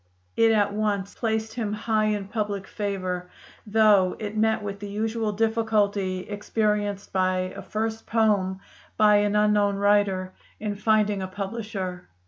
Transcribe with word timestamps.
It 0.35 0.51
at 0.51 0.73
once 0.73 1.13
placed 1.13 1.53
him 1.53 1.73
high 1.73 2.05
in 2.05 2.27
public 2.27 2.65
favor, 2.65 3.29
though 3.67 4.15
it 4.17 4.35
met 4.35 4.63
with 4.63 4.79
the 4.79 4.89
usual 4.89 5.31
difficulty 5.31 6.21
experienced 6.21 7.13
by 7.13 7.53
a 7.55 7.61
first 7.61 8.07
poem 8.07 8.61
by 8.97 9.17
an 9.17 9.35
unknown 9.35 9.75
writer, 9.75 10.33
in 10.59 10.73
finding 10.73 11.21
a 11.21 11.27
publisher. 11.27 12.07